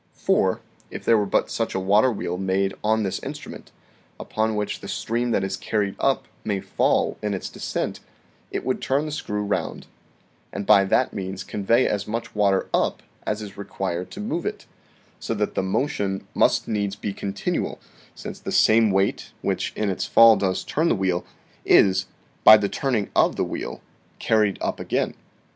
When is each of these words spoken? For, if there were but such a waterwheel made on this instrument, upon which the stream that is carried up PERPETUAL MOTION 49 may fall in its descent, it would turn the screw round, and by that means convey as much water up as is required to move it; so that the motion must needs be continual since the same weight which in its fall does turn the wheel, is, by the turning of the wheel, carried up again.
For, 0.15 0.61
if 0.89 1.05
there 1.05 1.15
were 1.19 1.27
but 1.27 1.51
such 1.51 1.75
a 1.75 1.79
waterwheel 1.79 2.39
made 2.39 2.73
on 2.83 3.03
this 3.03 3.21
instrument, 3.21 3.69
upon 4.19 4.55
which 4.55 4.79
the 4.79 4.87
stream 4.87 5.29
that 5.29 5.43
is 5.43 5.55
carried 5.55 5.93
up 5.99 6.23
PERPETUAL 6.23 6.31
MOTION 6.45 6.61
49 6.61 6.61
may 6.63 6.75
fall 6.75 7.17
in 7.21 7.33
its 7.35 7.49
descent, 7.49 7.99
it 8.49 8.65
would 8.65 8.81
turn 8.81 9.05
the 9.05 9.11
screw 9.11 9.43
round, 9.43 9.85
and 10.51 10.65
by 10.65 10.85
that 10.85 11.13
means 11.13 11.43
convey 11.43 11.85
as 11.85 12.07
much 12.07 12.33
water 12.33 12.67
up 12.73 13.03
as 13.27 13.43
is 13.43 13.57
required 13.59 14.09
to 14.09 14.19
move 14.19 14.43
it; 14.47 14.65
so 15.19 15.35
that 15.35 15.53
the 15.53 15.61
motion 15.61 16.25
must 16.33 16.67
needs 16.67 16.95
be 16.95 17.13
continual 17.13 17.79
since 18.15 18.39
the 18.39 18.51
same 18.51 18.89
weight 18.89 19.33
which 19.43 19.71
in 19.75 19.91
its 19.91 20.07
fall 20.07 20.35
does 20.35 20.63
turn 20.63 20.89
the 20.89 20.95
wheel, 20.95 21.23
is, 21.63 22.07
by 22.43 22.57
the 22.57 22.67
turning 22.67 23.11
of 23.15 23.35
the 23.35 23.43
wheel, 23.45 23.81
carried 24.17 24.57
up 24.63 24.79
again. 24.79 25.13